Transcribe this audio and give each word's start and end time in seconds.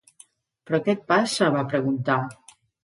"Però 0.69 0.79
què 0.87 0.95
et 0.97 1.05
passa?", 1.13 1.53
va 1.59 1.67
preguntar. 1.77 2.21